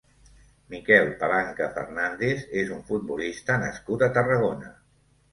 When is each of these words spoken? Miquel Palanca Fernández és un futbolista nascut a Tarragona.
Miquel 0.73 1.09
Palanca 1.17 1.67
Fernández 1.75 2.41
és 2.61 2.71
un 2.77 2.81
futbolista 2.87 3.59
nascut 3.65 4.07
a 4.07 4.09
Tarragona. 4.17 4.73